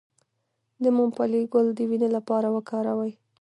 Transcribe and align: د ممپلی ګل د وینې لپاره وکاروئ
د 0.83 0.85
ممپلی 0.97 1.41
ګل 1.53 1.67
د 1.77 1.79
وینې 1.89 2.09
لپاره 2.17 2.47
وکاروئ 2.55 3.11